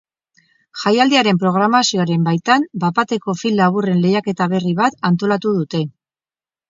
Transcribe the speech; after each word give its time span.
Jaialdiaren 0.83 1.39
programazioaren 1.43 2.25
baitan 2.29 2.65
bat-bateko 2.85 3.37
film 3.43 3.59
laburren 3.63 4.01
lehiaketa 4.07 4.49
berri 4.55 4.73
bat 4.81 4.99
antolatu 5.11 5.55
dute. 5.61 5.83